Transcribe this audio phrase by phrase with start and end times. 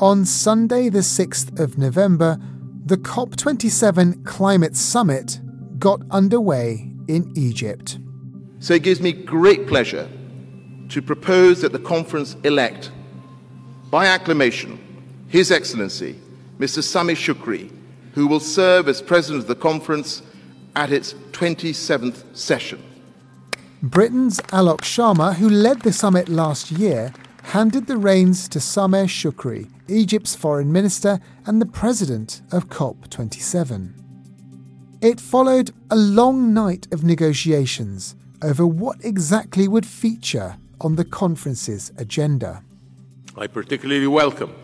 [0.00, 2.40] On Sunday, the 6th of November,
[2.86, 5.38] the COP27 Climate Summit
[5.78, 7.98] got underway in Egypt.
[8.60, 10.08] So it gives me great pleasure
[10.88, 12.90] to propose that the conference elect,
[13.90, 14.80] by acclamation,
[15.28, 16.18] His Excellency,
[16.58, 16.82] Mr.
[16.82, 17.70] Sameh Shukri,
[18.14, 20.22] who will serve as President of the conference
[20.76, 22.82] at its 27th session.
[23.82, 27.12] Britain's Alok Sharma, who led the summit last year,
[27.50, 33.92] handed the reins to Sameh Shukri, Egypt's foreign minister and the president of COP27.
[35.00, 41.90] It followed a long night of negotiations over what exactly would feature on the conference's
[41.98, 42.62] agenda.
[43.36, 44.54] I particularly welcome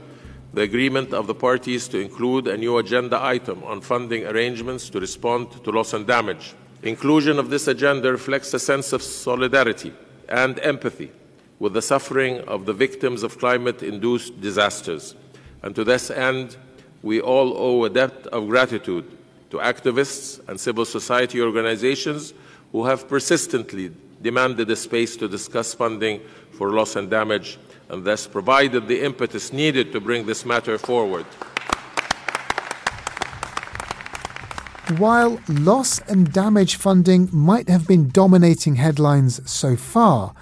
[0.55, 5.01] the agreement of the parties to include a new agenda item on funding arrangements to
[5.01, 6.55] respond to loss and damage.
[6.85, 9.93] Inclusion of this agenda reflects a sense of solidarity
[10.29, 11.11] and empathy
[11.59, 15.15] with the suffering of the victims of climate induced disasters.
[15.63, 16.57] And to this end,
[17.03, 19.05] we all owe a debt of gratitude
[19.51, 22.35] to activists and civil society organizations
[22.73, 26.21] who have persistently demanded a space to discuss funding
[26.53, 31.27] for loss and damage and thus provided the impetus needed to bring this matter forward.
[34.99, 40.33] While loss and damage funding might have been dominating headlines so far,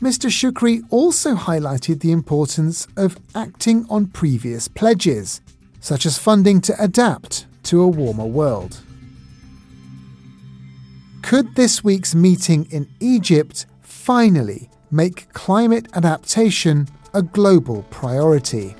[0.00, 0.30] Mr.
[0.30, 5.42] Shukri also highlighted the importance of acting on previous pledges,
[5.80, 8.78] such as funding to adapt to a warmer world.
[11.20, 18.74] Could this week's meeting in Egypt finally make climate adaptation a global priority?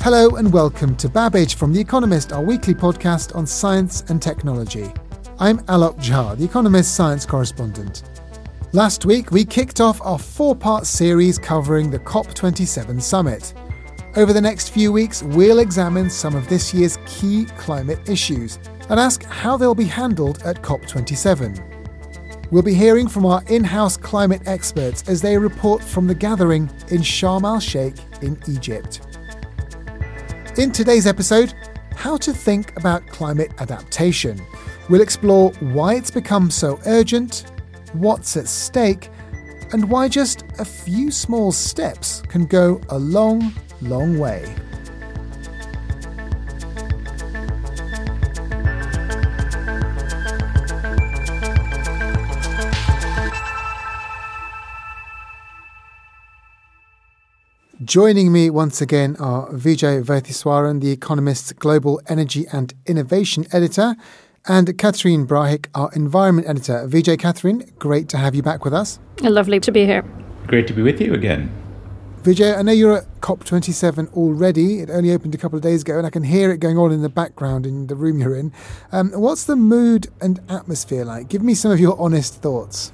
[0.00, 4.92] Hello and welcome to Babbage from The Economist, our weekly podcast on science and technology.
[5.40, 8.04] I'm Alok Jha, The Economist science correspondent.
[8.72, 13.52] Last week, we kicked off our four part series covering the COP27 summit.
[14.14, 19.00] Over the next few weeks, we'll examine some of this year's key climate issues and
[19.00, 22.50] ask how they'll be handled at COP27.
[22.52, 26.70] We'll be hearing from our in house climate experts as they report from the gathering
[26.88, 29.00] in Sharm el Sheikh in Egypt.
[30.58, 31.54] In today's episode,
[31.94, 34.44] how to think about climate adaptation.
[34.88, 37.44] We'll explore why it's become so urgent,
[37.92, 39.08] what's at stake,
[39.72, 43.52] and why just a few small steps can go a long,
[43.82, 44.52] long way.
[57.88, 63.96] Joining me once again are Vijay Vaitheeswaran, The Economist's Global Energy and Innovation Editor,
[64.46, 66.86] and Catherine Brahic, our Environment Editor.
[66.86, 68.98] Vijay, Catherine, great to have you back with us.
[69.22, 70.02] Lovely to be here.
[70.46, 71.50] Great to be with you again.
[72.24, 74.80] Vijay, I know you're at COP27 already.
[74.80, 76.92] It only opened a couple of days ago, and I can hear it going on
[76.92, 78.52] in the background in the room you're in.
[78.92, 81.30] Um, what's the mood and atmosphere like?
[81.30, 82.92] Give me some of your honest thoughts.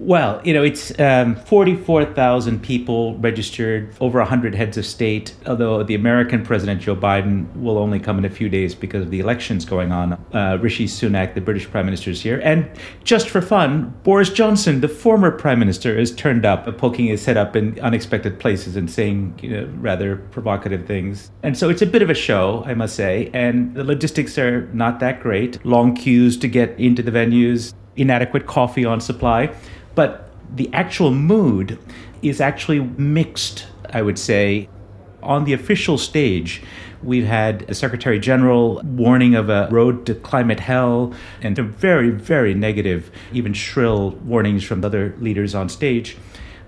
[0.00, 5.94] Well, you know, it's um, 44,000 people registered, over 100 heads of state, although the
[5.94, 9.66] American President Joe Biden will only come in a few days because of the elections
[9.66, 10.14] going on.
[10.32, 12.40] Uh, Rishi Sunak, the British Prime Minister, is here.
[12.42, 12.70] And
[13.04, 17.36] just for fun, Boris Johnson, the former Prime Minister, has turned up, poking his head
[17.36, 21.30] up in unexpected places and saying you know, rather provocative things.
[21.42, 23.30] And so it's a bit of a show, I must say.
[23.34, 25.62] And the logistics are not that great.
[25.66, 29.54] Long queues to get into the venues, inadequate coffee on supply.
[29.94, 31.78] But the actual mood
[32.22, 34.68] is actually mixed, I would say.
[35.22, 36.62] On the official stage,
[37.02, 42.54] we've had the Secretary General warning of a road to climate hell and very, very
[42.54, 46.16] negative, even shrill warnings from other leaders on stage.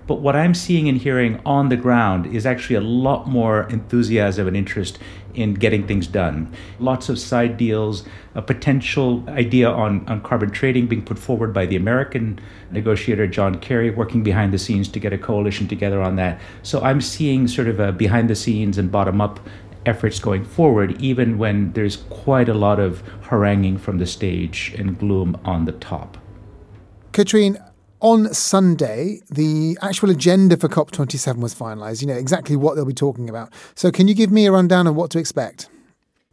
[0.05, 4.47] But what I'm seeing and hearing on the ground is actually a lot more enthusiasm
[4.47, 4.99] and interest
[5.33, 6.53] in getting things done.
[6.79, 8.03] Lots of side deals,
[8.35, 12.39] a potential idea on, on carbon trading being put forward by the American
[12.71, 16.39] negotiator John Kerry, working behind the scenes to get a coalition together on that.
[16.61, 19.39] So I'm seeing sort of a behind the scenes and bottom up
[19.85, 24.97] efforts going forward, even when there's quite a lot of haranguing from the stage and
[24.97, 26.17] gloom on the top.
[27.11, 27.57] Catherine,
[28.03, 32.01] on Sunday, the actual agenda for COP27 was finalised.
[32.01, 33.51] You know exactly what they'll be talking about.
[33.75, 35.69] So, can you give me a rundown of what to expect?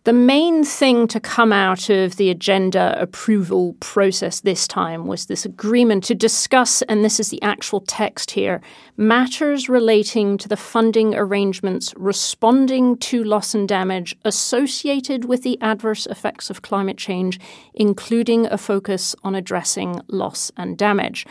[0.05, 5.45] The main thing to come out of the agenda approval process this time was this
[5.45, 8.63] agreement to discuss, and this is the actual text here,
[8.97, 16.07] matters relating to the funding arrangements responding to loss and damage associated with the adverse
[16.07, 17.39] effects of climate change,
[17.75, 21.27] including a focus on addressing loss and damage.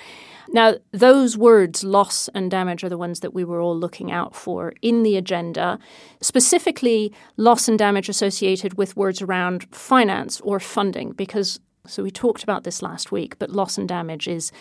[0.51, 4.35] Now, those words, loss and damage, are the ones that we were all looking out
[4.35, 5.77] for in the agenda,
[6.21, 12.43] specifically loss and damage associated with words around finance or funding, because so we talked
[12.43, 14.51] about this last week, but loss and damage is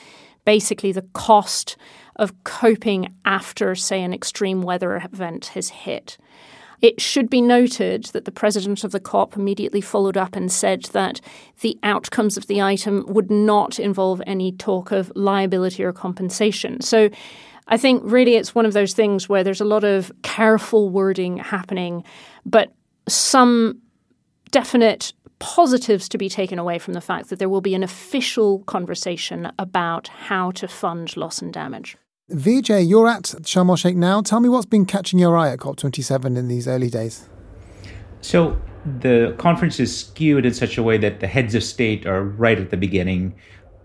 [0.45, 1.77] basically the cost
[2.17, 6.17] of coping after, say, an extreme weather event has hit.
[6.81, 10.85] It should be noted that the president of the COP immediately followed up and said
[10.93, 11.21] that
[11.61, 16.81] the outcomes of the item would not involve any talk of liability or compensation.
[16.81, 17.11] So
[17.67, 21.37] I think really it's one of those things where there's a lot of careful wording
[21.39, 22.05] happening,
[22.47, 22.73] but
[23.09, 23.81] some
[24.51, 28.61] definite positives to be taken away from the fact that there will be an official
[28.61, 31.97] conversation about how to fund loss and damage.
[32.31, 34.21] Vijay, you're at Sharm el Sheikh now.
[34.21, 37.27] Tell me what's been catching your eye at COP27 in these early days.
[38.21, 38.61] So
[39.01, 42.59] the conference is skewed in such a way that the heads of state are right
[42.59, 43.35] at the beginning.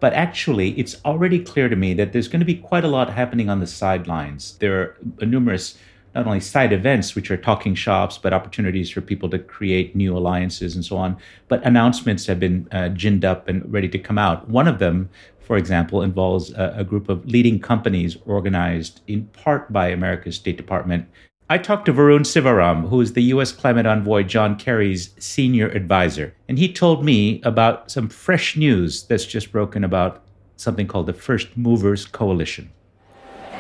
[0.02, 3.10] But actually, it's already clear to me that there's going to be quite a lot
[3.10, 4.58] happening on the sidelines.
[4.58, 5.78] There are numerous,
[6.14, 10.18] not only side events, which are talking shops, but opportunities for people to create new
[10.18, 11.16] alliances and so on.
[11.48, 14.50] But announcements have been uh, ginned up and ready to come out.
[14.50, 15.10] One of them
[15.44, 20.58] for example, involves a, a, group of leading companies organized in part by America's State
[20.58, 21.08] Department.
[21.50, 23.52] I talked to Varun Sivaram, who is the U.S.
[23.52, 29.26] climate envoy John Kerry's senior advisor, and he told me about some fresh news that's
[29.26, 30.24] just broken about
[30.56, 32.72] something called the First Movers Coalition.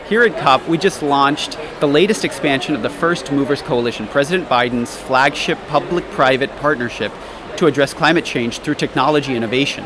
[0.07, 4.49] Here at COP, we just launched the latest expansion of the First Movers Coalition, President
[4.49, 7.11] Biden's flagship public private partnership
[7.57, 9.85] to address climate change through technology innovation.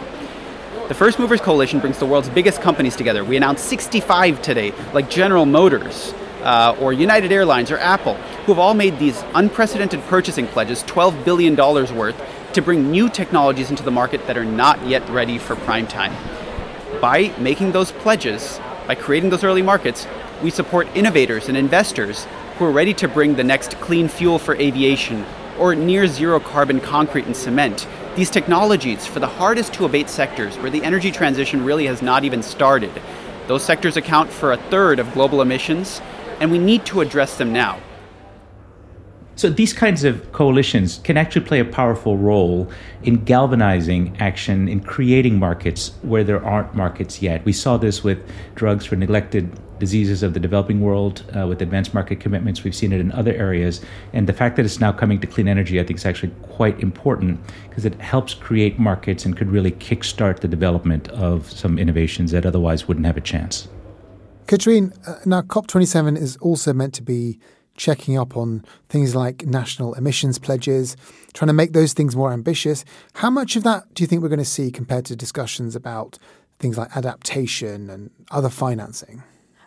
[0.87, 3.25] The First Movers Coalition brings the world's biggest companies together.
[3.25, 6.13] We announced 65 today, like General Motors,
[6.43, 11.25] uh, or United Airlines, or Apple, who have all made these unprecedented purchasing pledges, $12
[11.25, 12.15] billion worth,
[12.53, 16.13] to bring new technologies into the market that are not yet ready for prime time.
[17.01, 18.57] By making those pledges,
[18.87, 20.07] by creating those early markets,
[20.41, 22.25] we support innovators and investors
[22.57, 25.25] who are ready to bring the next clean fuel for aviation
[25.59, 27.87] or near zero carbon concrete and cement
[28.17, 32.23] these technologies for the hardest to abate sectors where the energy transition really has not
[32.23, 32.91] even started.
[33.45, 36.01] Those sectors account for a third of global emissions,
[36.39, 37.79] and we need to address them now.
[39.35, 42.71] So these kinds of coalitions can actually play a powerful role
[43.03, 47.45] in galvanizing action, in creating markets where there aren't markets yet.
[47.45, 48.17] We saw this with
[48.55, 52.63] drugs for neglected diseases of the developing world uh, with advanced market commitments.
[52.63, 53.81] We've seen it in other areas.
[54.13, 56.79] And the fact that it's now coming to clean energy, I think, is actually quite
[56.79, 57.39] important
[57.69, 62.45] because it helps create markets and could really kickstart the development of some innovations that
[62.45, 63.67] otherwise wouldn't have a chance.
[64.47, 67.39] Catherine, uh, now COP27 is also meant to be
[67.75, 70.97] checking up on things like national emissions pledges,
[71.33, 72.83] trying to make those things more ambitious.
[73.13, 76.17] How much of that do you think we're going to see compared to discussions about
[76.59, 79.23] things like adaptation and other financing?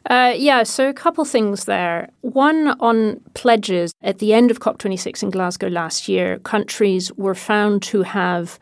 [0.07, 2.09] Uh, yeah, so a couple things there.
[2.23, 3.93] One on pledges.
[4.03, 8.59] At the end of COP26 in Glasgow last year, countries were found to have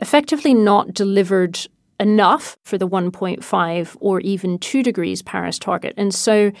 [0.00, 1.58] effectively not delivered
[2.00, 5.94] enough for the 1.5 or even 2 degrees Paris target.
[5.96, 6.52] And so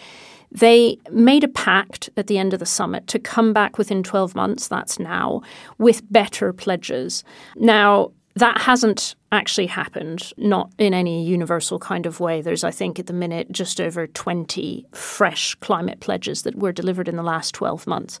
[0.50, 4.34] they made a pact at the end of the summit to come back within 12
[4.34, 5.42] months, that's now,
[5.78, 7.24] with better pledges.
[7.56, 12.40] Now, that hasn't actually happened, not in any universal kind of way.
[12.40, 17.08] There's, I think, at the minute, just over 20 fresh climate pledges that were delivered
[17.08, 18.18] in the last 12 months.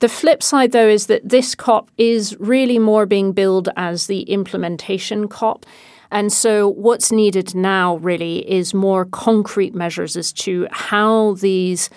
[0.00, 4.22] The flip side, though, is that this COP is really more being billed as the
[4.22, 5.66] implementation COP.
[6.10, 11.90] And so, what's needed now really is more concrete measures as to how these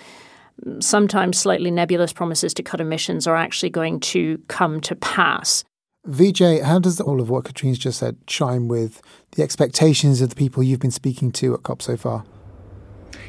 [0.80, 5.64] sometimes slightly nebulous promises to cut emissions are actually going to come to pass.
[6.06, 9.02] Vijay, how does all of what Catherine's just said chime with
[9.32, 12.24] the expectations of the people you've been speaking to at COP so far?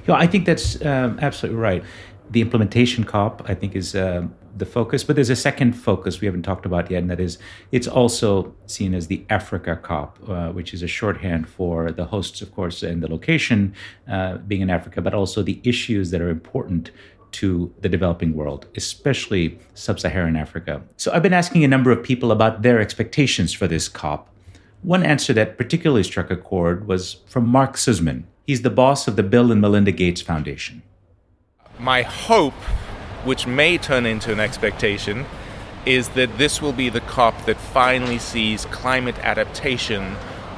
[0.08, 1.84] Yeah, I think that's um, absolutely right.
[2.30, 6.26] The implementation COP, I think, is uh, the focus, but there's a second focus we
[6.26, 7.40] haven't talked about yet, and that is
[7.72, 12.42] it's also seen as the Africa COP, uh, which is a shorthand for the hosts,
[12.42, 13.74] of course, and the location
[14.08, 16.92] uh, being in Africa, but also the issues that are important
[17.31, 20.81] to the developing world, especially sub Saharan Africa.
[20.98, 24.29] So I've been asking a number of people about their expectations for this COP.
[24.81, 28.27] One answer that particularly struck a chord was from Mark Suzman.
[28.48, 30.81] He's the boss of the Bill and Melinda Gates Foundation.
[31.77, 32.53] My hope,
[33.24, 35.25] which may turn into an expectation,
[35.86, 40.15] is that this will be the COP that finally sees climate adaptation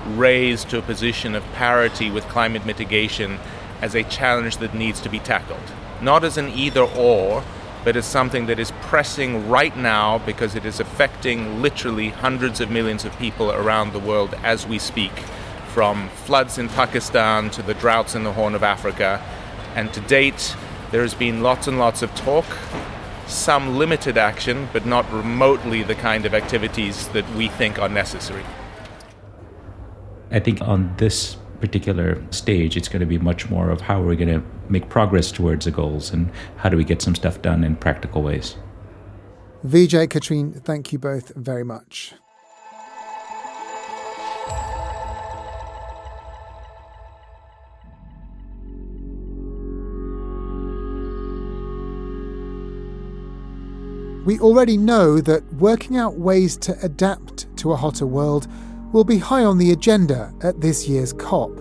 [0.08, 3.38] raised to a position of parity with climate mitigation
[3.82, 5.72] as a challenge that needs to be tackled
[6.02, 7.44] not as an either or,
[7.84, 12.70] but as something that is pressing right now because it is affecting literally hundreds of
[12.70, 15.12] millions of people around the world as we speak,
[15.74, 19.24] from floods in Pakistan to the droughts in the Horn of Africa.
[19.76, 20.56] And to date,
[20.92, 22.46] there has been lots and lots of talk,
[23.26, 28.44] some limited action, but not remotely the kind of activities that we think are necessary.
[30.30, 34.08] I think on this particular stage, it's going to be much more of how are
[34.08, 37.42] we going to make progress towards the goals and how do we get some stuff
[37.42, 38.58] done in practical ways.
[39.66, 42.14] Vijay, Catherine, thank you both very much.
[54.24, 58.48] We already know that working out ways to adapt to a hotter world
[58.94, 61.52] will be high on the agenda at this year's COP.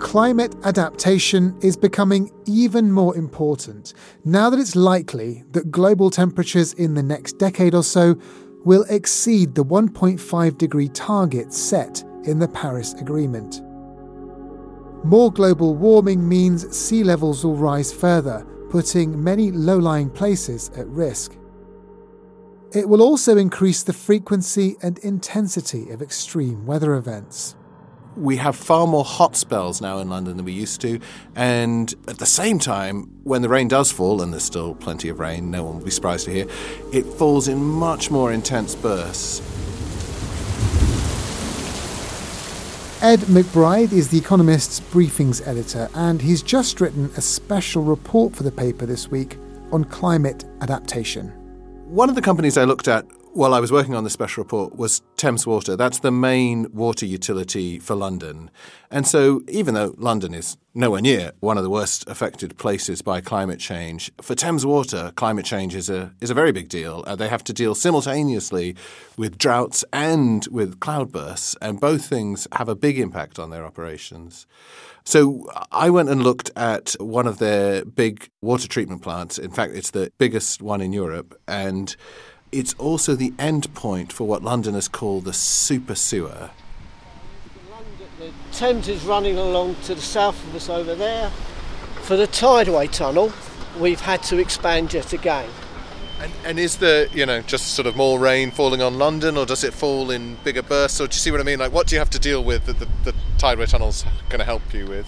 [0.00, 6.94] Climate adaptation is becoming even more important now that it's likely that global temperatures in
[6.94, 8.16] the next decade or so
[8.64, 13.62] will exceed the 1.5 degree target set in the Paris Agreement.
[15.04, 20.86] More global warming means sea levels will rise further, putting many low lying places at
[20.88, 21.36] risk.
[22.74, 27.54] It will also increase the frequency and intensity of extreme weather events.
[28.16, 30.98] We have far more hot spells now in London than we used to,
[31.36, 35.20] and at the same time, when the rain does fall, and there's still plenty of
[35.20, 36.46] rain, no one will be surprised to hear,
[36.92, 39.40] it falls in much more intense bursts.
[43.02, 48.42] Ed McBride is The Economist's briefings editor, and he's just written a special report for
[48.42, 49.38] the paper this week
[49.70, 51.43] on climate adaptation.
[51.94, 54.74] One of the companies I looked at while I was working on the special report
[54.74, 55.76] was Thames Water.
[55.76, 58.50] That's the main water utility for London.
[58.90, 63.20] And so, even though London is nowhere near one of the worst affected places by
[63.20, 67.04] climate change, for Thames Water, climate change is a, is a very big deal.
[67.06, 68.74] Uh, they have to deal simultaneously
[69.16, 74.48] with droughts and with cloudbursts, and both things have a big impact on their operations.
[75.06, 79.38] So I went and looked at one of their big water treatment plants.
[79.38, 81.38] In fact, it's the biggest one in Europe.
[81.46, 81.94] And
[82.50, 86.50] it's also the end point for what Londoners call the super sewer.
[88.18, 91.30] The Thames is running along to the south of us over there.
[92.02, 93.32] For the tideway tunnel,
[93.78, 95.50] we've had to expand yet again.
[96.20, 99.44] And, and, is there, you know, just sort of more rain falling on London, or
[99.44, 101.00] does it fall in bigger bursts?
[101.00, 101.58] Or do you see what I mean?
[101.58, 104.44] Like, what do you have to deal with that the, the tideway tunnel's going to
[104.44, 105.06] help you with?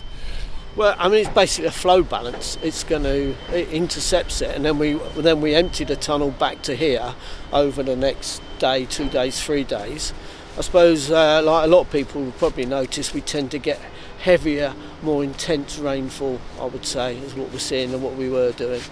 [0.76, 2.58] Well, I mean, it's basically a flow balance.
[2.62, 6.60] It's going to it intercepts it, and then we then we empty the tunnel back
[6.62, 7.14] to here
[7.50, 10.12] over the next day, two days, three days.
[10.58, 13.80] I suppose, uh, like a lot of people will probably notice, we tend to get
[14.18, 16.38] heavier, more intense rainfall.
[16.60, 18.82] I would say is what we're seeing and what we were doing.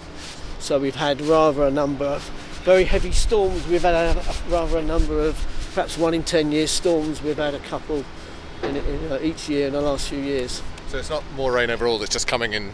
[0.58, 2.22] So we've had rather a number of
[2.64, 3.66] very heavy storms.
[3.68, 5.36] We've had a, rather a number of
[5.74, 7.22] perhaps one in ten year storms.
[7.22, 8.04] We've had a couple
[8.64, 10.62] in, in uh, each year in the last few years.
[10.88, 12.73] So it's not more rain overall; it's just coming in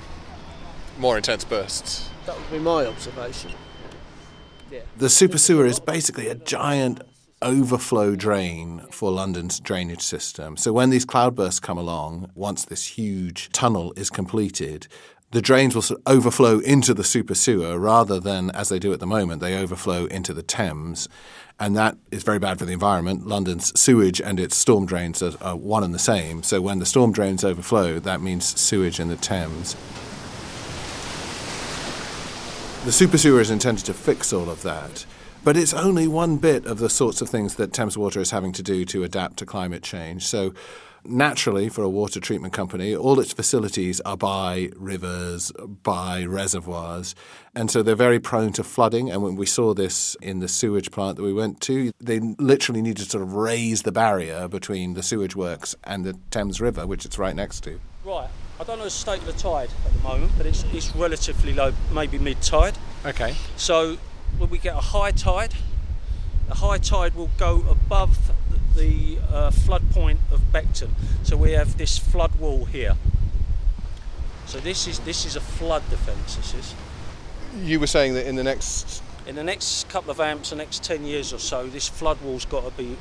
[0.99, 2.09] more intense bursts.
[2.27, 3.53] That would be my observation.
[4.71, 4.81] Yeah.
[4.97, 7.03] The super sewer is basically a giant
[7.43, 10.57] overflow drain for London's drainage system.
[10.57, 14.87] So when these cloudbursts come along, once this huge tunnel is completed,
[15.33, 18.93] the drains will sort of overflow into the super sewer rather than, as they do
[18.93, 21.09] at the moment, they overflow into the Thames.
[21.61, 23.27] And that is very bad for the environment.
[23.27, 26.43] London's sewage and its storm drains are, are one and the same.
[26.43, 29.77] So when the storm drains overflow, that means sewage in the Thames.
[32.87, 35.05] The super sewer is intended to fix all of that.
[35.45, 38.53] But it's only one bit of the sorts of things that Thames Water is having
[38.53, 40.27] to do to adapt to climate change.
[40.27, 40.55] So
[41.05, 45.53] naturally, for a water treatment company, all its facilities are by rivers,
[45.83, 47.15] by reservoirs,
[47.55, 49.11] and so they're very prone to flooding.
[49.11, 52.83] And when we saw this in the sewage plant that we went to, they literally
[52.83, 56.87] needed to sort of raise the barrier between the sewage works and the Thames River,
[56.87, 57.81] which it's right next to.
[58.05, 58.29] Right.
[58.61, 61.55] I don't know the state of the tide at the moment, but it's, it's relatively
[61.55, 62.77] low, maybe mid tide.
[63.07, 63.35] Okay.
[63.57, 63.97] So
[64.39, 65.55] when we get a high tide,
[66.49, 68.33] the high tide will go above
[68.75, 70.91] the uh, flood point of Beckton.
[71.23, 72.97] So we have this flood wall here.
[74.47, 76.37] So this is this is a flood defence.
[76.37, 76.75] This is.
[77.63, 80.83] You were saying that in the next in the next couple of AMPs, the next
[80.83, 82.97] ten years or so, this flood wall's got to be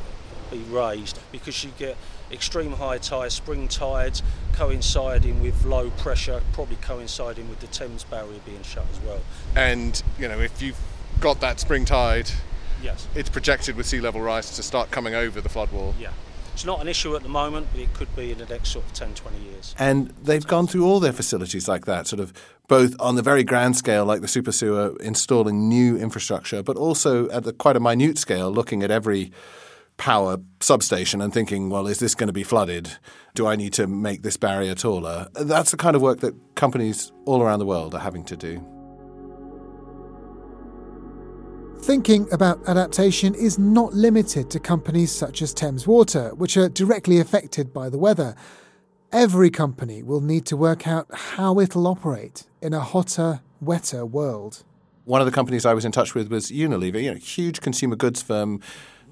[0.51, 1.95] be raised because you get
[2.31, 4.23] extreme high tides, spring tides
[4.53, 9.21] coinciding with low pressure, probably coinciding with the Thames barrier being shut as well.
[9.55, 10.79] And you know, if you've
[11.19, 12.31] got that spring tide,
[12.83, 15.93] yes, it's projected with sea level rise to start coming over the flood wall.
[15.99, 16.11] Yeah.
[16.53, 18.85] It's not an issue at the moment, but it could be in the next sort
[18.85, 19.73] of 10, 20 years.
[19.79, 22.33] And they've gone through all their facilities like that, sort of
[22.67, 27.29] both on the very grand scale, like the super sewer, installing new infrastructure, but also
[27.29, 29.31] at the, quite a minute scale, looking at every
[29.95, 32.89] power substation and thinking, well, is this going to be flooded?
[33.35, 35.27] Do I need to make this barrier taller?
[35.33, 38.65] That's the kind of work that companies all around the world are having to do.
[41.81, 47.19] Thinking about adaptation is not limited to companies such as Thames Water, which are directly
[47.19, 48.35] affected by the weather.
[49.11, 54.63] Every company will need to work out how it'll operate in a hotter, wetter world.
[55.05, 57.95] One of the companies I was in touch with was Unilever, you know, huge consumer
[57.95, 58.61] goods firm,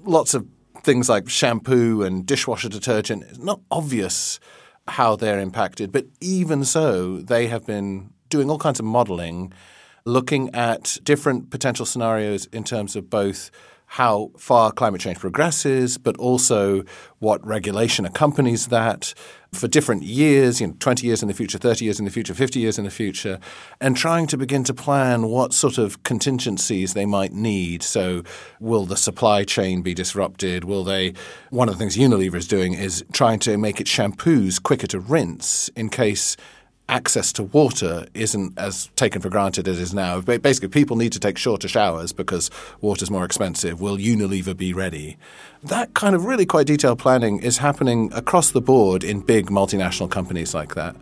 [0.04, 0.46] lots of
[0.82, 3.24] things like shampoo and dishwasher detergent.
[3.24, 4.38] It's not obvious
[4.86, 9.52] how they're impacted, but even so, they have been doing all kinds of modeling
[10.08, 13.50] looking at different potential scenarios in terms of both
[13.90, 16.84] how far climate change progresses, but also
[17.20, 19.14] what regulation accompanies that
[19.52, 22.34] for different years, you know, 20 years in the future, 30 years in the future,
[22.34, 23.40] 50 years in the future,
[23.80, 27.82] and trying to begin to plan what sort of contingencies they might need.
[27.82, 28.24] So,
[28.60, 30.64] will the supply chain be disrupted?
[30.64, 31.14] Will they?
[31.48, 35.00] One of the things Unilever is doing is trying to make its shampoos quicker to
[35.00, 36.36] rinse in case
[36.88, 40.20] access to water isn't as taken for granted as it is now.
[40.20, 43.80] Basically, people need to take shorter showers because water's more expensive.
[43.80, 45.16] Will Unilever be ready?
[45.62, 50.10] That kind of really quite detailed planning is happening across the board in big multinational
[50.10, 50.96] companies like that.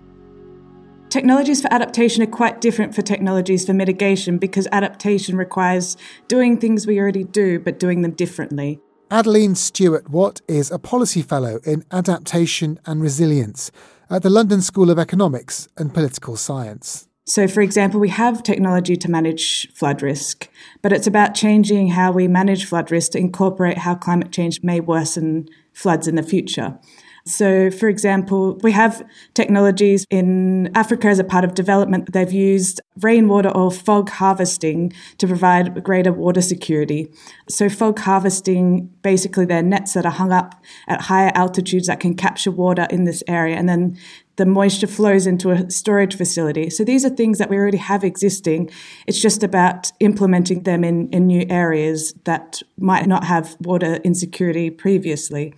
[1.09, 6.87] Technologies for adaptation are quite different for technologies for mitigation because adaptation requires doing things
[6.87, 8.81] we already do but doing them differently.
[9.09, 13.71] Adeline Stuart-Watt is a policy fellow in adaptation and resilience
[14.11, 17.09] at the London School of Economics and Political Science.
[17.29, 20.49] So, for example, we have technology to manage flood risk,
[20.81, 24.79] but it's about changing how we manage flood risk to incorporate how climate change may
[24.79, 26.79] worsen floods in the future.
[27.27, 32.13] So, for example, we have technologies in Africa as a part of development.
[32.13, 37.09] They've used rainwater or fog harvesting to provide greater water security.
[37.49, 40.55] So, fog harvesting basically, they're nets that are hung up
[40.87, 43.99] at higher altitudes that can capture water in this area, and then
[44.37, 46.71] the moisture flows into a storage facility.
[46.71, 48.71] So, these are things that we already have existing.
[49.09, 54.71] It's just about implementing them in, in new areas that might not have water insecurity
[54.71, 55.55] previously.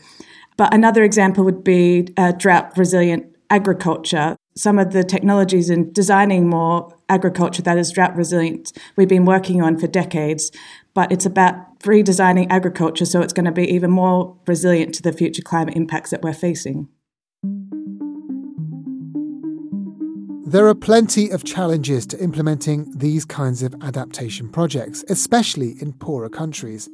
[0.58, 4.36] But another example would be uh, drought resilient agriculture.
[4.56, 9.62] Some of the technologies in designing more agriculture that is drought resilient we've been working
[9.62, 10.50] on for decades,
[10.94, 15.12] but it's about redesigning agriculture so it's going to be even more resilient to the
[15.12, 16.88] future climate impacts that we're facing.
[20.44, 26.30] There are plenty of challenges to implementing these kinds of adaptation projects, especially in poorer
[26.30, 26.88] countries.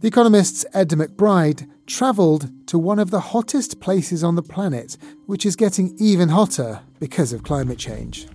[0.00, 5.44] The Economist's Ed McBride travelled to one of the hottest places on the planet, which
[5.44, 8.26] is getting even hotter because of climate change.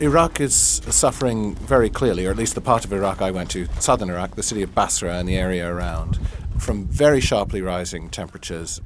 [0.00, 3.66] Iraq is suffering very clearly, or at least the part of Iraq I went to,
[3.78, 6.18] southern Iraq, the city of Basra and the area around,
[6.58, 8.80] from very sharply rising temperatures.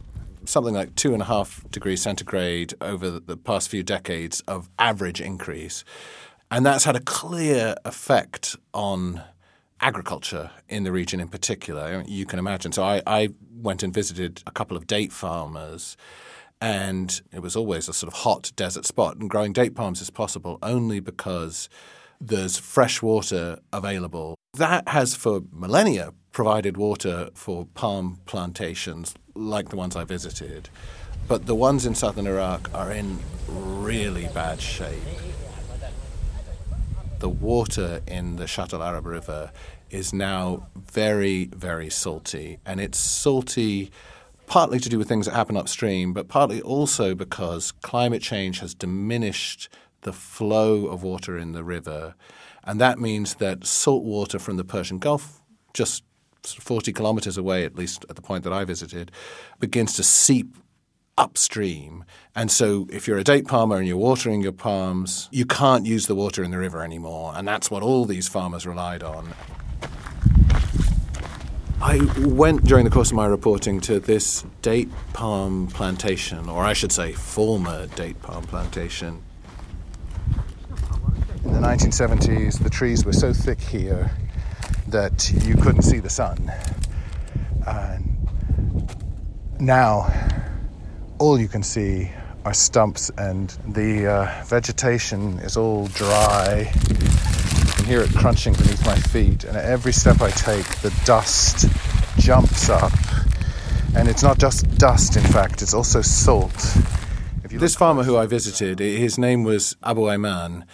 [0.45, 5.21] Something like two and a half degrees centigrade over the past few decades of average
[5.21, 5.83] increase.
[6.51, 9.23] And that's had a clear effect on
[9.81, 12.03] agriculture in the region in particular.
[12.07, 12.73] You can imagine.
[12.73, 15.97] So I, I went and visited a couple of date farmers
[16.61, 19.17] and it was always a sort of hot desert spot.
[19.17, 21.69] And growing date palms is possible only because
[22.21, 24.35] there's fresh water available.
[24.55, 30.69] That has, for millennia, provided water for palm plantations like the ones I visited.
[31.29, 34.95] But the ones in southern Iraq are in really bad shape
[37.19, 39.53] the water in the Shatt al Arab River
[39.91, 42.59] is now very, very salty.
[42.65, 43.91] And it's salty
[44.47, 48.75] partly to do with things that happen upstream, but partly also because climate change has
[48.75, 49.69] diminished
[50.03, 52.15] the flow of water in the river.
[52.65, 55.43] And that means that salt water from the Persian Gulf,
[55.75, 56.05] just
[56.45, 59.11] 40 kilometers away, at least at the point that I visited,
[59.59, 60.57] begins to seep
[61.19, 62.05] upstream.
[62.35, 66.07] And so if you're a date palmer and you're watering your palms, you can't use
[66.07, 67.33] the water in the river anymore.
[67.37, 69.35] And that's what all these farmers relied on.
[71.81, 76.73] I went during the course of my reporting to this date palm plantation, or I
[76.73, 79.23] should say, former date palm plantation.
[81.45, 84.11] In the 1970s, the trees were so thick here
[84.89, 86.51] that you couldn't see the sun.
[87.67, 88.19] And
[89.61, 90.13] now,
[91.19, 92.11] all you can see
[92.45, 96.73] are stumps, and the uh, vegetation is all dry
[97.69, 100.93] I can hear it crunching beneath my feet, and at every step I take, the
[101.05, 101.69] dust
[102.19, 102.93] jumps up.
[103.95, 106.77] And it's not just dust, in fact, it's also salt.
[107.51, 110.65] This farmer who I visited, his name was Abu Ayman,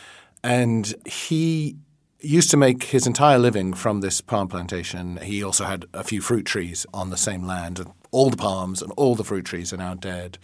[0.43, 1.77] and he
[2.25, 5.19] used to make his entire living from this palm plantation.
[5.19, 7.85] He also had a few fruit trees on the same land.
[8.11, 10.39] All the palms and all the fruit trees are now dead.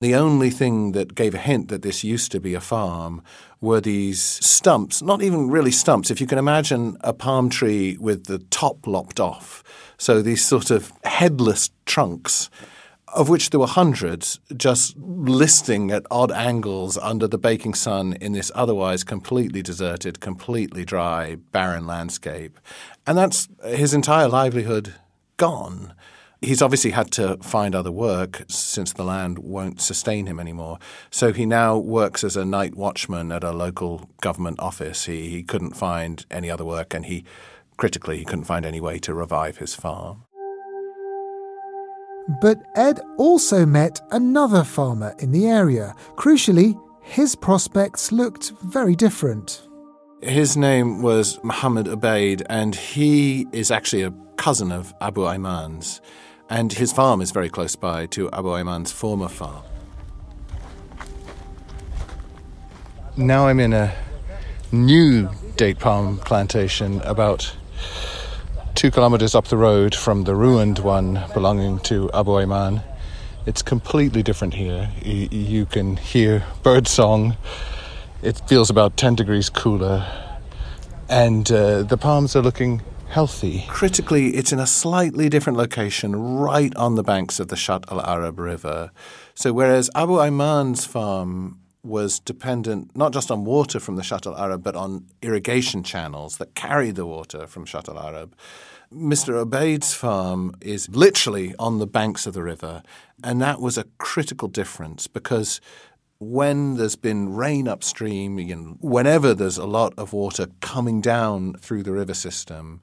[0.00, 3.22] The only thing that gave a hint that this used to be a farm
[3.60, 6.10] were these stumps, not even really stumps.
[6.10, 9.62] If you can imagine a palm tree with the top lopped off,
[9.98, 12.48] so these sort of headless trunks,
[13.14, 18.32] of which there were hundreds, just listing at odd angles under the baking sun in
[18.32, 22.58] this otherwise completely deserted, completely dry, barren landscape.
[23.06, 24.94] And that's his entire livelihood
[25.36, 25.94] gone.
[26.40, 30.78] He's obviously had to find other work since the land won't sustain him anymore.
[31.10, 35.04] So he now works as a night watchman at a local government office.
[35.04, 37.24] He, he couldn't find any other work, and he,
[37.76, 40.24] critically, he couldn't find any way to revive his farm.
[42.40, 45.94] But Ed also met another farmer in the area.
[46.16, 49.66] Crucially, his prospects looked very different.
[50.22, 56.00] His name was Muhammad Ubaid, and he is actually a cousin of Abu Ayman's
[56.50, 59.62] and his farm is very close by to Abu Ayman's former farm.
[63.16, 63.94] Now I'm in a
[64.72, 67.56] new date palm plantation about
[68.80, 72.82] two kilometers up the road from the ruined one belonging to Abu Ayman.
[73.44, 74.90] It's completely different here.
[75.02, 77.36] You can hear bird song.
[78.22, 80.10] It feels about 10 degrees cooler.
[81.10, 83.66] And uh, the palms are looking healthy.
[83.68, 88.00] Critically, it's in a slightly different location, right on the banks of the Shatt al
[88.00, 88.92] Arab River.
[89.34, 94.36] So, whereas Abu Ayman's farm was dependent not just on water from the Shatt al
[94.36, 98.36] Arab, but on irrigation channels that carried the water from Shatt al Arab.
[98.92, 99.40] Mr.
[99.40, 102.82] Ubaid's farm is literally on the banks of the river,
[103.22, 105.60] and that was a critical difference because
[106.18, 111.54] when there's been rain upstream, you know, whenever there's a lot of water coming down
[111.54, 112.80] through the river system,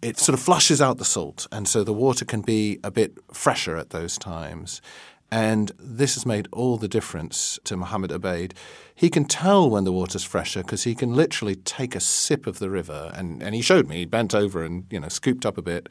[0.00, 3.18] it sort of flushes out the salt, and so the water can be a bit
[3.32, 4.80] fresher at those times.
[5.30, 8.52] And this has made all the difference to Muhammad Ubaid.
[8.94, 12.58] He can tell when the water's fresher because he can literally take a sip of
[12.58, 13.12] the river.
[13.14, 15.88] And, and he showed me, he bent over and, you know, scooped up a bit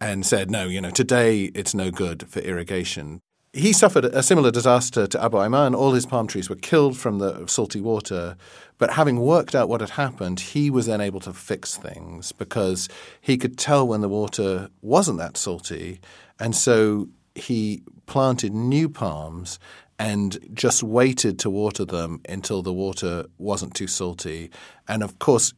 [0.00, 3.20] and said, no, you know, today it's no good for irrigation
[3.56, 5.74] he suffered a similar disaster to Abu Ayman.
[5.74, 8.36] All his palm trees were killed from the salty water.
[8.76, 12.88] But having worked out what had happened, he was then able to fix things because
[13.20, 16.00] he could tell when the water wasn't that salty.
[16.38, 19.58] And so he planted new palms
[19.98, 24.50] and just waited to water them until the water wasn't too salty.
[24.88, 25.52] And of course,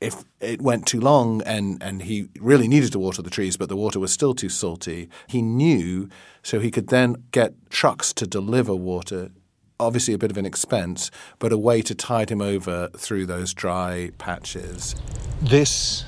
[0.00, 3.68] if it went too long and, and he really needed to water the trees, but
[3.68, 6.08] the water was still too salty, he knew
[6.42, 9.30] so he could then get trucks to deliver water.
[9.80, 13.54] Obviously, a bit of an expense, but a way to tide him over through those
[13.54, 14.94] dry patches.
[15.40, 16.04] This,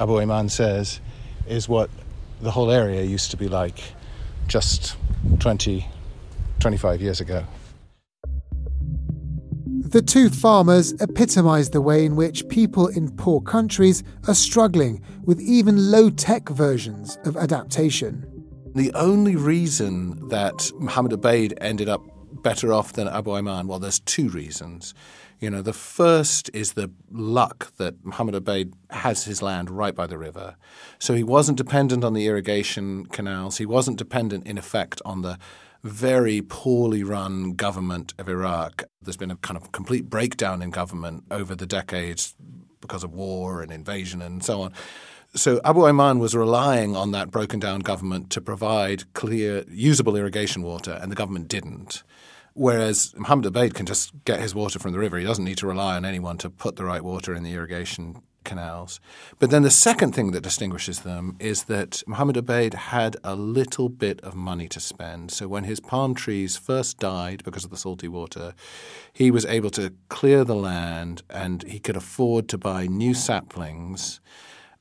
[0.00, 1.00] Abu Ayman says,
[1.46, 1.90] is what
[2.40, 3.80] the whole area used to be like
[4.46, 4.96] just
[5.38, 5.86] 20,
[6.60, 7.44] 25 years ago.
[9.92, 15.40] The two farmers epitomise the way in which people in poor countries are struggling with
[15.40, 18.26] even low tech versions of adaptation.
[18.74, 22.02] The only reason that Muhammad Ubaid ended up
[22.42, 24.94] better off than Abu Ayman, well, there's two reasons.
[25.42, 30.06] You know, the first is the luck that Muhammad Ubaid has his land right by
[30.06, 30.54] the river.
[31.00, 33.58] So he wasn't dependent on the irrigation canals.
[33.58, 35.40] He wasn't dependent, in effect, on the
[35.82, 38.84] very poorly run government of Iraq.
[39.02, 42.36] There's been a kind of complete breakdown in government over the decades
[42.80, 44.72] because of war and invasion and so on.
[45.34, 50.62] So Abu Ayman was relying on that broken down government to provide clear, usable irrigation
[50.62, 52.04] water, and the government didn't.
[52.54, 55.18] Whereas Muhammad Ubaid can just get his water from the river.
[55.18, 58.22] He doesn't need to rely on anyone to put the right water in the irrigation
[58.44, 59.00] canals.
[59.38, 63.88] But then the second thing that distinguishes them is that Muhammad Ubaid had a little
[63.88, 65.30] bit of money to spend.
[65.30, 68.54] So when his palm trees first died because of the salty water,
[69.12, 74.20] he was able to clear the land and he could afford to buy new saplings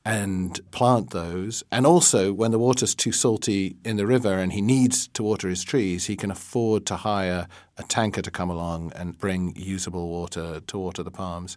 [0.04, 1.64] and plant those.
[1.72, 5.48] And also, when the water's too salty in the river and he needs to water
[5.48, 10.10] his trees, he can afford to hire a tanker to come along and bring usable
[10.10, 11.56] water to water the palms.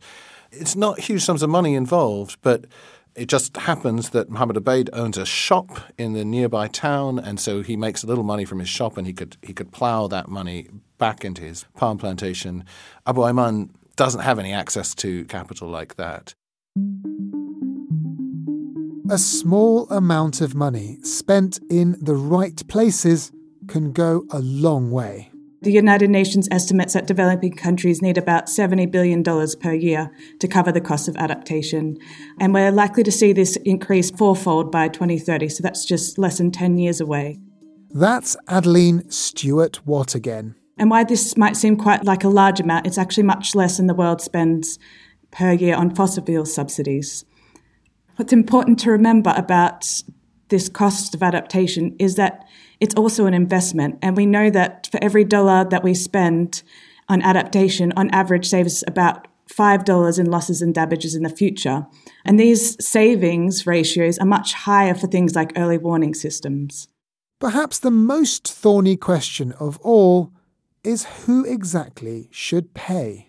[0.52, 2.66] It's not huge sums of money involved, but
[3.14, 7.62] it just happens that Muhammad Ubaid owns a shop in the nearby town, and so
[7.62, 10.28] he makes a little money from his shop, and he could he could plow that
[10.28, 12.64] money back into his palm plantation.
[13.06, 16.34] Abu Ayman doesn't have any access to capital like that.
[19.10, 23.32] A small amount of money spent in the right places
[23.68, 25.30] can go a long way.
[25.60, 30.72] The United Nations estimates that developing countries need about $70 billion per year to cover
[30.72, 31.98] the cost of adaptation.
[32.40, 36.50] And we're likely to see this increase fourfold by 2030, so that's just less than
[36.50, 37.38] 10 years away.
[37.90, 40.54] That's Adeline Stuart-Watt again.
[40.78, 43.86] And why this might seem quite like a large amount, it's actually much less than
[43.86, 44.78] the world spends
[45.30, 47.26] per year on fossil fuel subsidies.
[48.16, 50.02] What's important to remember about
[50.48, 52.46] this cost of adaptation is that
[52.80, 53.98] it's also an investment.
[54.02, 56.62] And we know that for every dollar that we spend
[57.08, 61.86] on adaptation, on average, saves about $5 in losses and damages in the future.
[62.24, 66.88] And these savings ratios are much higher for things like early warning systems.
[67.40, 70.32] Perhaps the most thorny question of all
[70.82, 73.23] is who exactly should pay?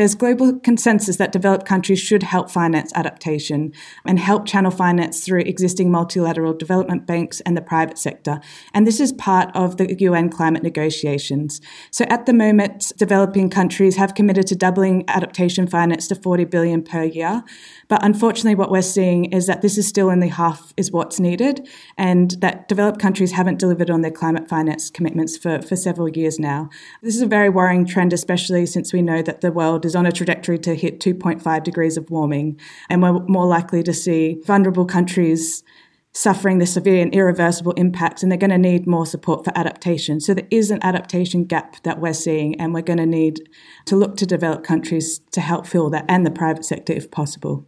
[0.00, 3.74] There's global consensus that developed countries should help finance adaptation
[4.06, 8.40] and help channel finance through existing multilateral development banks and the private sector.
[8.72, 11.60] And this is part of the UN climate negotiations.
[11.90, 16.82] So at the moment, developing countries have committed to doubling adaptation finance to 40 billion
[16.82, 17.44] per year.
[17.90, 21.68] But unfortunately, what we're seeing is that this is still only half is what's needed,
[21.98, 26.38] and that developed countries haven't delivered on their climate finance commitments for, for several years
[26.38, 26.70] now.
[27.02, 30.06] This is a very worrying trend, especially since we know that the world is on
[30.06, 34.86] a trajectory to hit 2.5 degrees of warming, and we're more likely to see vulnerable
[34.86, 35.64] countries
[36.12, 40.20] suffering the severe and irreversible impacts, and they're going to need more support for adaptation.
[40.20, 43.48] So there is an adaptation gap that we're seeing, and we're going to need
[43.86, 47.66] to look to developed countries to help fill that and the private sector if possible.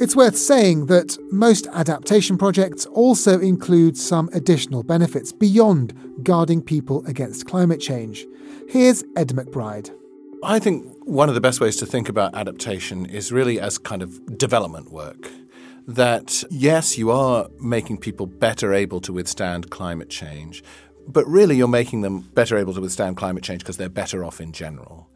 [0.00, 7.06] It's worth saying that most adaptation projects also include some additional benefits beyond guarding people
[7.06, 8.26] against climate change.
[8.68, 9.94] Here's Ed McBride.
[10.42, 14.02] I think one of the best ways to think about adaptation is really as kind
[14.02, 15.30] of development work.
[15.86, 20.64] That, yes, you are making people better able to withstand climate change,
[21.06, 24.40] but really you're making them better able to withstand climate change because they're better off
[24.40, 25.08] in general.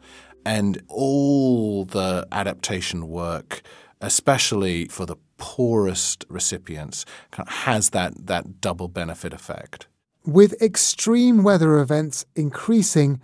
[0.45, 3.61] And all the adaptation work
[4.01, 7.05] especially for the poorest recipients,
[7.47, 9.87] has that, that double benefit effect.
[10.25, 13.21] With extreme weather events increasing,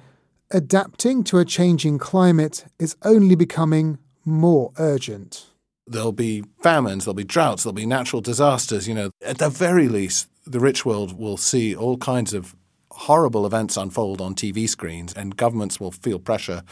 [0.51, 5.47] adapting to a changing climate is only becoming more urgent.
[5.87, 8.87] There'll be famines, there'll be droughts, there'll be natural disasters.
[8.87, 12.55] You know, at the very least, the rich world will see all kinds of
[12.91, 16.63] horrible events unfold on TV screens, and governments will feel pressure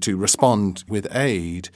[0.00, 1.68] to respond with aid.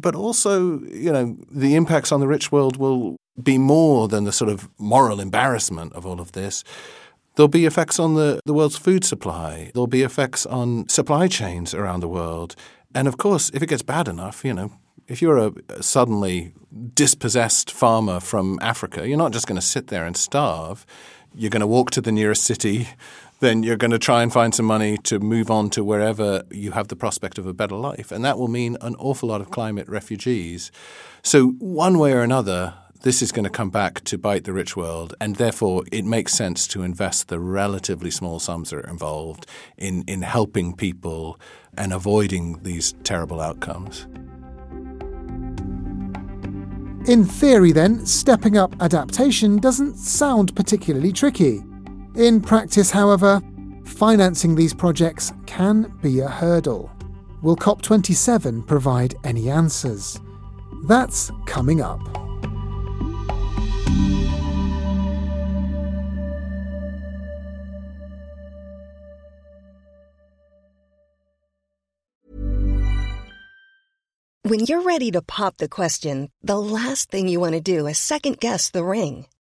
[0.00, 4.32] But also, you know, the impacts on the rich world will be more than the
[4.32, 6.64] sort of moral embarrassment of all of this.
[7.34, 9.70] There'll be effects on the, the world's food supply.
[9.72, 12.56] There'll be effects on supply chains around the world.
[12.94, 14.72] And of course, if it gets bad enough, you know,
[15.06, 16.52] if you're a suddenly
[16.94, 20.86] dispossessed farmer from Africa, you're not just going to sit there and starve.
[21.34, 22.88] You're going to walk to the nearest city,
[23.40, 26.72] then you're going to try and find some money to move on to wherever you
[26.72, 28.12] have the prospect of a better life.
[28.12, 30.70] And that will mean an awful lot of climate refugees.
[31.22, 34.76] So, one way or another, this is going to come back to bite the rich
[34.76, 39.46] world, and therefore it makes sense to invest the relatively small sums that are involved
[39.78, 41.40] in, in helping people
[41.78, 44.06] and avoiding these terrible outcomes.
[47.08, 51.62] In theory, then, stepping up adaptation doesn't sound particularly tricky.
[52.16, 53.40] In practice, however,
[53.84, 56.90] financing these projects can be a hurdle.
[57.42, 60.18] Will COP27 provide any answers?
[60.88, 62.00] That's coming up.
[74.42, 77.98] When you're ready to pop the question, the last thing you want to do is
[77.98, 79.26] second guess the ring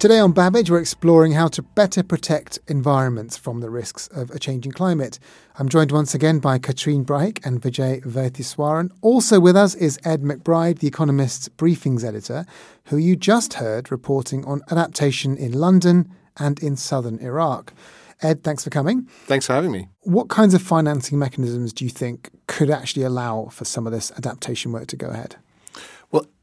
[0.00, 4.38] Today on Babbage, we're exploring how to better protect environments from the risks of a
[4.38, 5.18] changing climate.
[5.58, 8.92] I'm joined once again by Catherine Brahic and Vijay Vaitheeswaran.
[9.02, 12.46] Also with us is Ed McBride, the Economist's briefings editor,
[12.84, 17.74] who you just heard reporting on adaptation in London and in southern Iraq.
[18.22, 19.02] Ed, thanks for coming.
[19.26, 19.90] Thanks for having me.
[20.04, 24.12] What kinds of financing mechanisms do you think could actually allow for some of this
[24.12, 25.36] adaptation work to go ahead?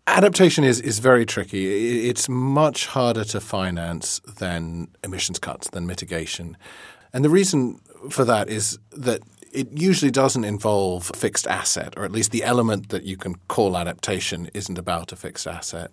[0.08, 2.08] Adaptation is, is very tricky.
[2.10, 6.56] It's much harder to finance than emissions cuts, than mitigation.
[7.12, 12.12] And the reason for that is that it usually doesn't involve fixed asset, or at
[12.12, 15.92] least the element that you can call adaptation isn't about a fixed asset.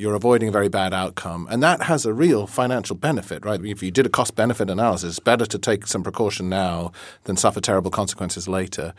[0.00, 1.46] You're avoiding a very bad outcome.
[1.50, 3.62] And that has a real financial benefit, right?
[3.62, 6.92] If you did a cost benefit analysis, it's better to take some precaution now
[7.24, 8.94] than suffer terrible consequences later.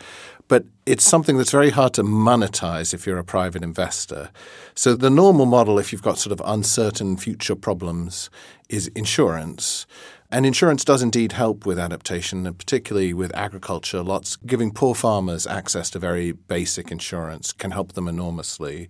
[0.48, 4.30] But it's something that's very hard to monetize if you're a private investor.
[4.76, 8.30] So the normal model, if you've got sort of uncertain future problems,
[8.70, 9.88] is insurance.
[10.30, 14.04] And insurance does indeed help with adaptation, and particularly with agriculture.
[14.04, 18.88] Lots giving poor farmers access to very basic insurance can help them enormously.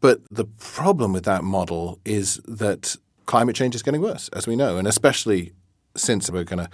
[0.00, 4.56] But the problem with that model is that climate change is getting worse, as we
[4.56, 5.52] know, and especially
[5.96, 6.70] since we're going to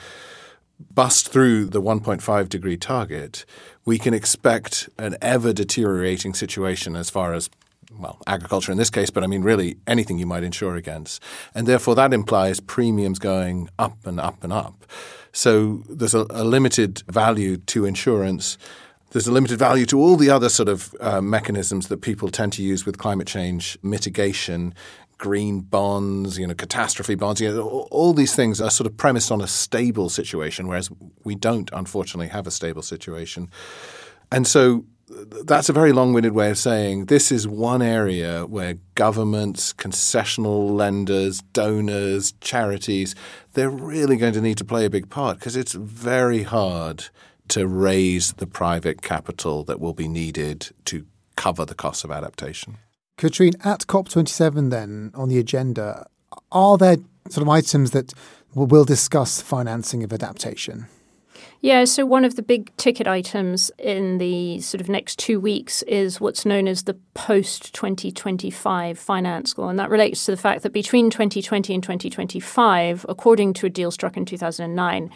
[0.95, 3.45] bust through the 1.5 degree target,
[3.85, 7.49] we can expect an ever deteriorating situation as far as
[7.99, 11.23] well, agriculture in this case, but I mean really anything you might insure against.
[11.55, 14.85] And therefore that implies premiums going up and up and up.
[15.33, 18.59] So there's a, a limited value to insurance.
[19.13, 22.55] There's a limited value to all the other sort of uh, mechanisms that people tend
[22.55, 24.75] to use with climate change mitigation,
[25.19, 27.39] green bonds, you know, catastrophe bonds.
[27.39, 30.91] You know, all these things are sort of premised on a stable situation, whereas
[31.25, 33.51] we don't, unfortunately, have a stable situation.
[34.31, 34.87] And so
[35.45, 40.71] that's a very long winded way of saying this is one area where governments, concessional
[40.71, 43.15] lenders, donors, charities,
[43.53, 47.11] they're really going to need to play a big part because it's very hard
[47.49, 52.79] to raise the private capital that will be needed to cover the costs of adaptation.
[53.17, 56.07] Catherine, at COP27 then on the agenda,
[56.51, 56.97] are there
[57.29, 58.13] sort of items that
[58.55, 60.87] will discuss financing of adaptation?
[61.61, 65.83] Yeah, so one of the big ticket items in the sort of next two weeks
[65.83, 69.69] is what's known as the post 2025 finance goal.
[69.69, 73.93] And that relates to the fact that between 2020 and 2025, according to a deal
[73.93, 75.11] struck in 2009,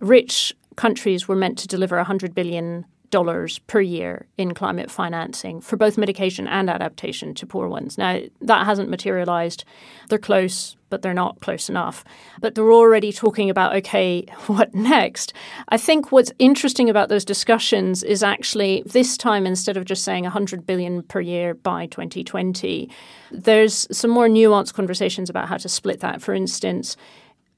[0.00, 5.76] rich countries were meant to deliver 100 billion dollars per year in climate financing for
[5.76, 7.96] both mitigation and adaptation to poor ones.
[7.96, 9.64] Now, that hasn't materialized.
[10.08, 12.04] They're close, but they're not close enough.
[12.40, 15.32] But they're already talking about, okay, what next?
[15.68, 20.24] I think what's interesting about those discussions is actually this time, instead of just saying
[20.24, 22.90] 100 billion per year by 2020,
[23.30, 26.22] there's some more nuanced conversations about how to split that.
[26.22, 26.96] For instance,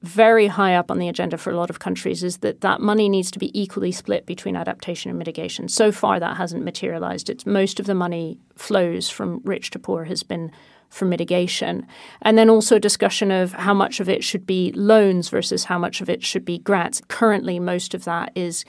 [0.05, 3.09] very high up on the agenda for a lot of countries is that that money
[3.09, 5.67] needs to be equally split between adaptation and mitigation.
[5.67, 7.29] So far, that hasn't materialized.
[7.29, 10.51] It's most of the money flows from rich to poor has been
[10.89, 11.85] for mitigation.
[12.21, 15.77] And then also a discussion of how much of it should be loans versus how
[15.77, 17.01] much of it should be grants.
[17.07, 18.63] Currently, most of that is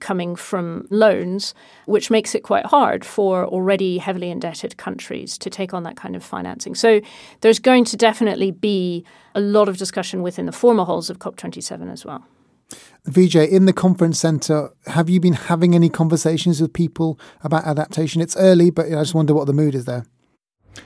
[0.00, 1.54] coming from loans,
[1.86, 6.16] which makes it quite hard for already heavily indebted countries to take on that kind
[6.16, 6.74] of financing.
[6.74, 7.00] So
[7.40, 11.90] there's going to definitely be a lot of discussion within the formal halls of COP27
[11.92, 12.24] as well.
[13.08, 18.20] Vijay, in the conference centre, have you been having any conversations with people about adaptation?
[18.20, 20.04] It's early, but I just wonder what the mood is there.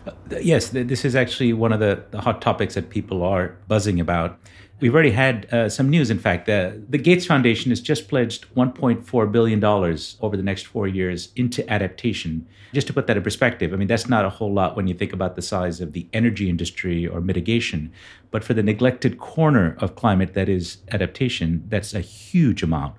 [0.06, 4.00] Uh, yes, this is actually one of the, the hot topics that people are buzzing
[4.00, 4.38] about.
[4.84, 6.44] We've already had uh, some news, in fact.
[6.44, 12.46] The Gates Foundation has just pledged $1.4 billion over the next four years into adaptation.
[12.74, 14.92] Just to put that in perspective, I mean, that's not a whole lot when you
[14.92, 17.94] think about the size of the energy industry or mitigation.
[18.30, 22.94] But for the neglected corner of climate that is adaptation, that's a huge amount.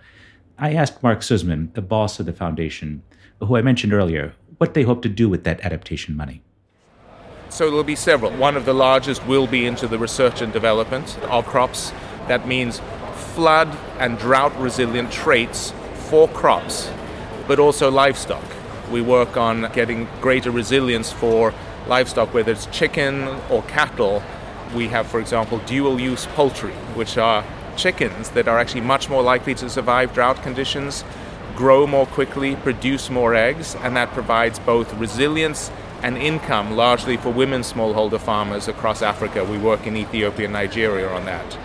[0.57, 3.03] I asked Mark Suzman, the boss of the foundation,
[3.39, 6.41] who I mentioned earlier, what they hope to do with that adaptation money.
[7.55, 8.33] So there'll be several.
[8.33, 11.93] One of the largest will be into the research and development of crops.
[12.27, 12.81] That means
[13.33, 15.71] flood and drought resilient traits
[16.09, 16.91] for crops,
[17.47, 18.43] but also livestock.
[18.91, 21.53] We work on getting greater resilience for
[21.87, 24.21] livestock, whether it's chicken or cattle.
[24.75, 27.45] We have, for example, dual use poultry, which are
[27.77, 31.05] chickens that are actually much more likely to survive drought conditions
[31.55, 35.71] grow more quickly, produce more eggs, and that provides both resilience
[36.05, 39.43] and income largely for women smallholder farmers across Africa.
[39.43, 41.57] We work in Ethiopia and Nigeria on that.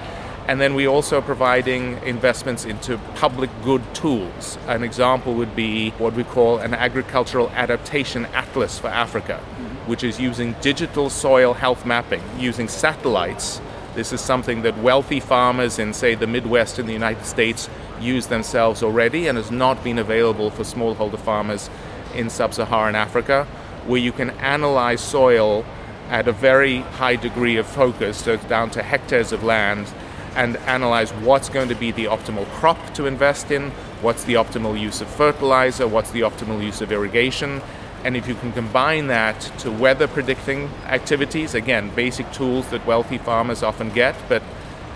[0.49, 4.57] And then we also are providing investments into public good tools.
[4.67, 9.37] An example would be what we call an agricultural adaptation atlas for Africa,
[9.85, 13.61] which is using digital soil health mapping, using satellites.
[13.95, 17.69] This is something that wealthy farmers in, say, the Midwest in the United States
[18.01, 21.69] use themselves already and has not been available for smallholder farmers
[22.15, 23.47] in sub Saharan Africa,
[23.87, 25.65] where you can analyze soil
[26.09, 29.93] at a very high degree of focus, so down to hectares of land,
[30.37, 33.71] and analyze what's going to be the optimal crop to invest in,
[34.01, 37.61] what's the optimal use of fertilizer, what's the optimal use of irrigation.
[38.05, 43.19] And if you can combine that to weather predicting activities, again, basic tools that wealthy
[43.19, 44.43] farmers often get, but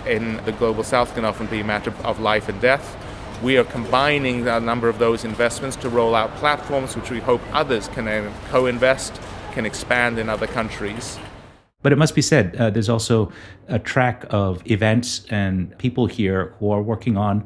[0.07, 2.97] in the global south can often be a matter of life and death.
[3.43, 7.41] We are combining a number of those investments to roll out platforms which we hope
[7.51, 9.19] others can uh, co invest,
[9.51, 11.19] can expand in other countries.
[11.81, 13.31] But it must be said, uh, there's also
[13.67, 17.45] a track of events and people here who are working on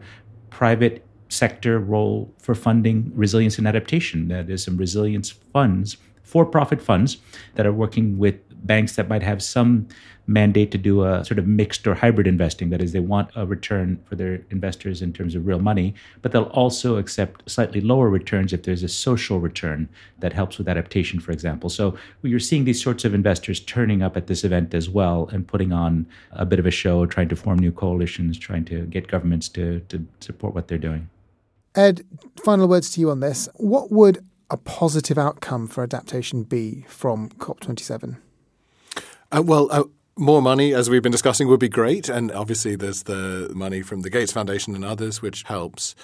[0.50, 4.28] private sector role for funding resilience and adaptation.
[4.30, 7.18] There's some resilience funds, for profit funds,
[7.56, 8.36] that are working with
[8.70, 9.88] banks that might have some
[10.28, 12.70] mandate to do a sort of mixed or hybrid investing.
[12.70, 16.32] That is, they want a return for their investors in terms of real money, but
[16.32, 19.90] they'll also accept slightly lower returns if there's a social return
[20.20, 21.68] that helps with adaptation, for example.
[21.68, 25.48] So you're seeing these sorts of investors turning up at this event as well and
[25.48, 29.08] putting on a bit of a show, trying to form new coalitions, trying to get
[29.08, 31.10] governments to, to support what they're doing.
[31.74, 32.06] Ed,
[32.46, 33.50] final words to you on this.
[33.56, 38.18] What would a positive outcome for adaptation be from COP27?
[39.32, 39.84] Uh, well, uh,
[40.18, 42.10] more money, as we've been discussing, would be great.
[42.10, 45.96] And obviously, there's the money from the Gates Foundation and others, which helps.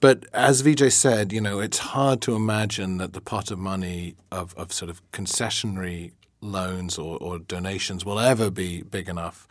[0.00, 4.16] But as Vijay said, you know, it's hard to imagine that the pot of money
[4.32, 9.46] of, of sort of concessionary loans or, or donations will ever be big enough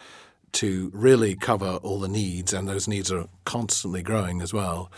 [0.54, 4.92] to really cover all the needs, and those needs are constantly growing as well.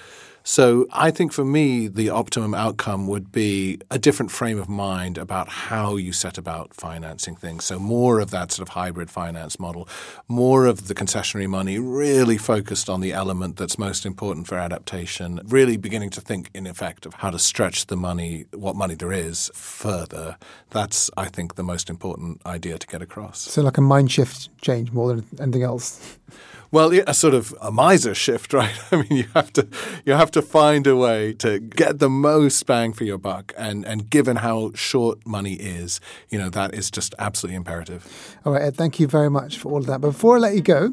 [0.43, 5.17] So I think for me, the optimum outcome would be a different frame of mind
[5.17, 7.63] about how you set about financing things.
[7.63, 9.87] So more of that sort of hybrid finance model,
[10.27, 15.39] more of the concessionary money really focused on the element that's most important for adaptation,
[15.45, 19.13] really beginning to think in effect of how to stretch the money, what money there
[19.13, 20.37] is, further.
[20.71, 23.39] That's, I think, the most important idea to get across.
[23.39, 26.17] So like a mind shift change more than anything else.
[26.73, 28.73] Well, a sort of a miser shift, right?
[28.91, 29.67] I mean, you have to
[30.05, 33.85] you have to find a way to get the most bang for your buck, and
[33.85, 36.01] and given how short money is,
[36.31, 38.35] you know that is just absolutely imperative.
[38.43, 40.01] All right, Ed, thank you very much for all of that.
[40.01, 40.91] But before I let you go,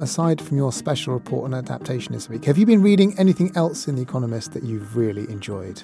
[0.00, 3.88] aside from your special report on adaptation this week, have you been reading anything else
[3.88, 5.82] in The Economist that you've really enjoyed?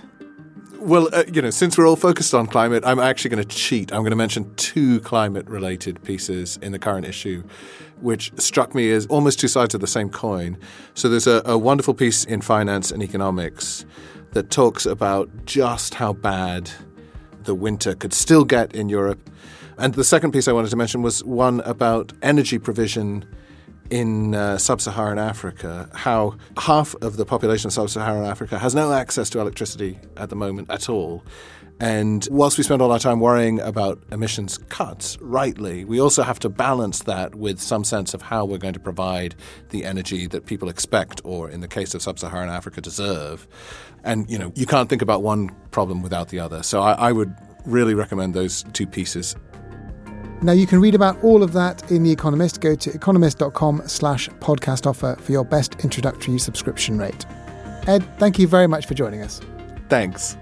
[0.80, 3.92] Well, uh, you know, since we're all focused on climate, I'm actually going to cheat.
[3.92, 7.42] I'm going to mention two climate related pieces in the current issue,
[8.00, 10.56] which struck me as almost two sides of the same coin.
[10.94, 13.84] So there's a, a wonderful piece in Finance and Economics
[14.32, 16.70] that talks about just how bad
[17.44, 19.30] the winter could still get in Europe.
[19.78, 23.24] And the second piece I wanted to mention was one about energy provision
[23.90, 28.74] in uh, sub Saharan Africa, how half of the population of sub Saharan Africa has
[28.74, 31.24] no access to electricity at the moment at all.
[31.80, 36.38] And whilst we spend all our time worrying about emissions cuts, rightly, we also have
[36.40, 39.36] to balance that with some sense of how we're going to provide
[39.70, 43.46] the energy that people expect, or in the case of sub Saharan Africa, deserve.
[44.02, 46.62] And, you know, you can't think about one problem without the other.
[46.62, 49.36] So I, I would really recommend those two pieces
[50.40, 52.60] now you can read about all of that in The Economist.
[52.60, 57.26] Go to economist.com slash podcast offer for your best introductory subscription rate.
[57.86, 59.40] Ed, thank you very much for joining us.
[59.88, 60.36] Thanks.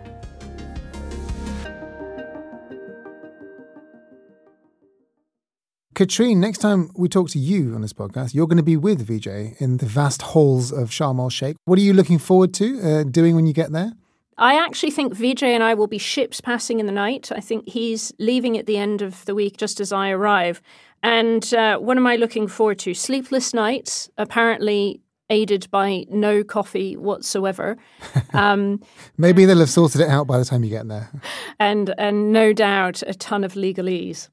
[5.97, 9.09] Catherine, next time we talk to you on this podcast, you're going to be with
[9.09, 11.57] Vijay in the vast halls of Sharm el Sheikh.
[11.65, 13.95] What are you looking forward to uh, doing when you get there?
[14.37, 17.33] I actually think Vijay and I will be ships passing in the night.
[17.35, 20.61] I think he's leaving at the end of the week just as I arrive.
[21.03, 22.93] And uh, what am I looking forward to?
[22.93, 27.79] Sleepless nights, apparently aided by no coffee whatsoever.
[28.35, 28.83] Um,
[29.17, 31.11] Maybe they'll have sorted it out by the time you get there.
[31.59, 34.29] And, and no doubt a ton of legalese.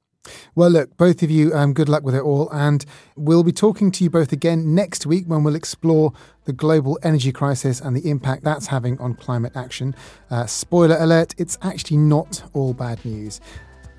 [0.56, 2.50] Well, look, both of you, um, good luck with it all.
[2.52, 6.14] And we'll be talking to you both again next week when we'll explore
[6.46, 9.96] the global energy crisis and the impact that's having on climate action.
[10.30, 13.42] Uh, spoiler alert, it's actually not all bad news.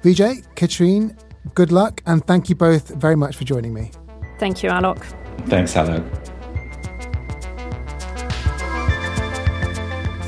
[0.02, 1.16] Vijay, Catherine,
[1.54, 3.90] good luck, and thank you both very much for joining me.
[4.38, 5.02] Thank you, Alok.
[5.46, 6.04] Thanks, Alok.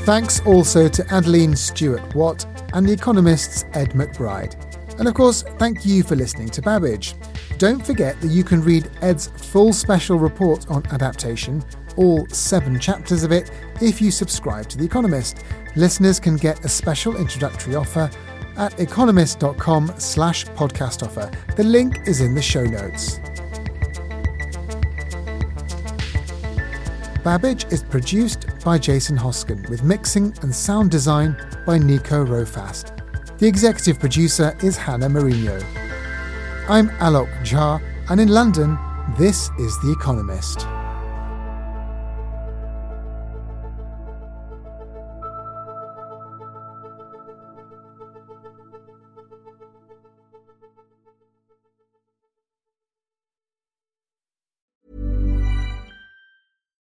[0.05, 4.66] Thanks also to Adeline Stuart-Watt and The Economist's Ed McBride.
[4.99, 7.15] And of course, thank you for listening to Babbage.
[7.57, 11.63] Don't forget that you can read Ed's full special report on adaptation,
[11.95, 15.43] all seven chapters of it, if you subscribe to The Economist.
[15.75, 18.09] Listeners can get a special introductory offer
[18.57, 21.29] at economist.com slash podcast offer.
[21.55, 23.19] The link is in the show notes.
[27.23, 31.35] Babbage is produced by Jason Hoskin with mixing and sound design
[31.65, 32.96] by Nico Rofast.
[33.39, 35.59] The executive producer is Hannah Marino.
[36.67, 37.79] I'm Alok Jha,
[38.09, 38.79] and in London,
[39.15, 40.61] this is The Economist.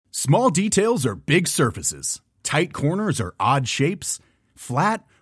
[0.10, 2.20] Small details are big surfaces.
[2.42, 4.20] Tight corners are odd shapes.
[4.56, 5.06] Flat,